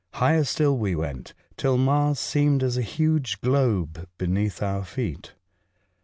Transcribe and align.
Higher 0.13 0.45
still 0.45 0.79
we 0.79 0.95
went, 0.95 1.35
till 1.57 1.77
Mars 1.77 2.17
seemed 2.19 2.63
as 2.63 2.75
a 2.75 2.81
huge 2.81 3.39
globe 3.39 4.07
beneath 4.17 4.63
our 4.63 4.83
feet. 4.83 5.33